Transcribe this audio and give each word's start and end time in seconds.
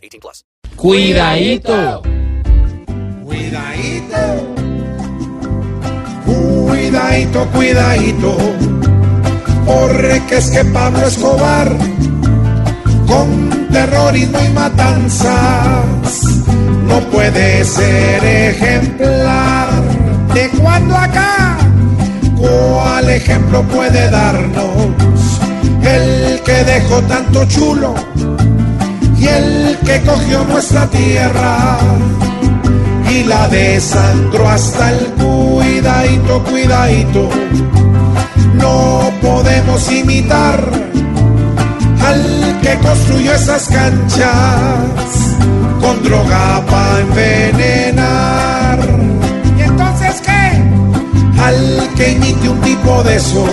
18 0.00 0.20
plus. 0.20 0.44
Cuidadito. 0.76 2.02
Cuidadito. 3.24 4.16
Cuidadito, 6.24 7.46
cuidadito. 7.52 8.36
Porque 9.66 10.36
es 10.36 10.50
que 10.50 10.64
Pablo 10.64 11.06
Escobar 11.06 11.68
con 13.06 13.68
terrorismo 13.70 14.38
y 14.44 14.48
matanzas 14.50 15.84
no 16.86 17.00
puede 17.10 17.64
ser 17.64 18.24
ejemplar. 18.24 19.70
¿De 20.34 20.48
cuándo 20.60 20.96
acá? 20.96 21.58
¿Cuál 22.36 23.10
ejemplo 23.10 23.62
puede 23.64 24.10
darnos 24.10 25.40
el 25.82 26.40
que 26.42 26.64
dejó 26.64 27.02
tanto 27.02 27.44
chulo 27.46 27.94
que 29.84 30.00
cogió 30.02 30.44
nuestra 30.44 30.86
tierra 30.86 31.78
y 33.10 33.24
la 33.24 33.48
desangró 33.48 34.48
hasta 34.48 34.92
el 34.92 35.06
cuidadito, 35.14 36.42
cuidadito? 36.44 37.28
No 38.54 39.10
podemos 39.20 39.90
imitar 39.90 40.60
al 42.06 42.58
que 42.62 42.78
construyó 42.78 43.34
esas 43.34 43.68
canchas 43.68 45.36
con 45.80 46.02
droga 46.02 46.64
para 46.68 47.00
envenenar. 47.00 48.78
¿Y 49.58 49.62
entonces 49.62 50.20
qué? 50.20 50.62
Al 51.40 51.88
que 51.96 52.12
imite 52.12 52.48
un 52.48 52.60
tipo 52.60 53.02
de 53.02 53.16
esos, 53.16 53.50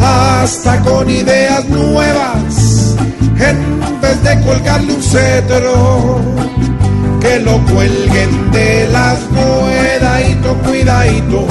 hasta 0.00 0.80
con 0.80 1.08
ideas 1.08 1.64
nuevas, 1.68 2.85
colgarle 4.56 4.94
un 4.94 5.02
cetro, 5.02 6.20
que 7.20 7.40
lo 7.40 7.58
cuelguen 7.66 8.50
de 8.52 8.88
las 8.90 9.18
cuidadito, 9.20 10.54
cuidadito. 10.64 11.46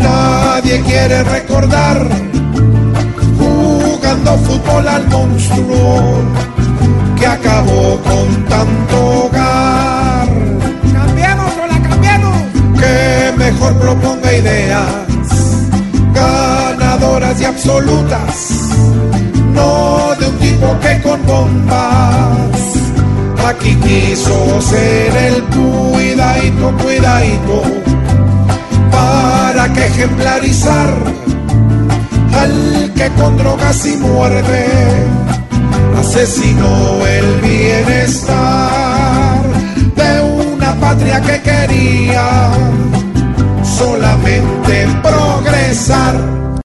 Nadie 0.00 0.80
quiere 0.82 1.22
recordar 1.22 2.08
jugando 3.38 4.38
fútbol 4.38 4.88
al 4.88 5.08
monstruo 5.08 6.22
que 7.16 7.26
acabó 7.26 8.00
con 8.02 8.44
tanto 8.46 9.26
hogar. 9.26 10.28
Cambiemos 10.92 11.52
o 11.62 11.66
la 11.66 11.88
cambiamos. 11.88 12.36
Que 12.80 13.32
mejor 13.36 13.78
proponga 13.78 14.32
ideas 14.32 14.84
ganadoras 16.12 17.40
y 17.40 17.44
absolutas. 17.44 18.50
No 19.54 19.87
bombas. 21.38 22.60
Aquí 23.46 23.74
quiso 23.76 24.60
ser 24.60 25.16
el 25.16 25.42
cuidadito, 25.44 26.76
cuidadito. 26.82 27.62
Para 28.90 29.72
que 29.72 29.86
ejemplarizar 29.86 30.90
al 32.42 32.92
que 32.94 33.08
con 33.20 33.36
drogas 33.36 33.86
y 33.86 33.96
muerte 33.96 34.66
asesinó 35.98 37.06
el 37.06 37.40
bienestar 37.40 39.40
de 39.96 40.20
una 40.20 40.74
patria 40.74 41.20
que 41.20 41.40
quería 41.42 42.50
solamente 43.62 44.88
progresar. 45.02 46.37